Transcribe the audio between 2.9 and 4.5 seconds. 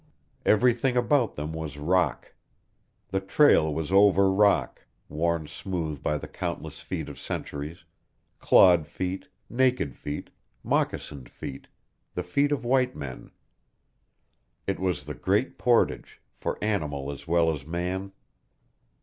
The trail was over